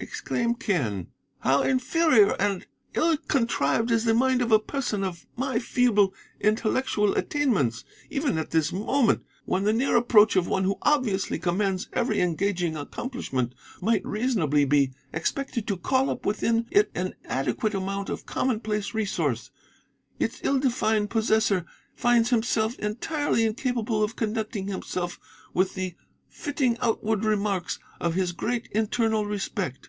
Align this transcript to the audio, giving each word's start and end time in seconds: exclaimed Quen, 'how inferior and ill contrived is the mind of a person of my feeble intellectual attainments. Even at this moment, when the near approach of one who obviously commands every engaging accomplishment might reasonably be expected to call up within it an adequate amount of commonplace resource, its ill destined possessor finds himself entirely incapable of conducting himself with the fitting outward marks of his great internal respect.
exclaimed 0.00 0.62
Quen, 0.62 1.06
'how 1.38 1.62
inferior 1.62 2.36
and 2.38 2.66
ill 2.92 3.16
contrived 3.16 3.90
is 3.90 4.04
the 4.04 4.12
mind 4.12 4.42
of 4.42 4.52
a 4.52 4.58
person 4.58 5.02
of 5.02 5.26
my 5.34 5.58
feeble 5.58 6.12
intellectual 6.40 7.14
attainments. 7.14 7.84
Even 8.10 8.36
at 8.36 8.50
this 8.50 8.70
moment, 8.70 9.24
when 9.46 9.64
the 9.64 9.72
near 9.72 9.96
approach 9.96 10.36
of 10.36 10.46
one 10.46 10.64
who 10.64 10.76
obviously 10.82 11.38
commands 11.38 11.88
every 11.94 12.20
engaging 12.20 12.76
accomplishment 12.76 13.54
might 13.80 14.04
reasonably 14.04 14.66
be 14.66 14.92
expected 15.10 15.66
to 15.66 15.74
call 15.74 16.10
up 16.10 16.26
within 16.26 16.66
it 16.70 16.90
an 16.94 17.14
adequate 17.24 17.72
amount 17.74 18.10
of 18.10 18.26
commonplace 18.26 18.92
resource, 18.92 19.50
its 20.18 20.38
ill 20.42 20.58
destined 20.60 21.08
possessor 21.08 21.64
finds 21.94 22.28
himself 22.28 22.78
entirely 22.78 23.46
incapable 23.46 24.02
of 24.02 24.16
conducting 24.16 24.68
himself 24.68 25.18
with 25.54 25.72
the 25.72 25.94
fitting 26.28 26.76
outward 26.82 27.22
marks 27.38 27.78
of 28.02 28.12
his 28.14 28.32
great 28.32 28.66
internal 28.72 29.24
respect. 29.24 29.88